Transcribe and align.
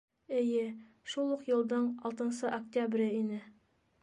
Эйе, 0.37 0.63
шул 1.13 1.29
уҡ 1.35 1.45
йылдың 1.51 1.85
алтынсы 2.11 2.53
октябре 2.61 3.13
ине. 3.23 3.41